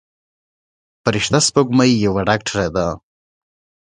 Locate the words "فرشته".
1.03-1.37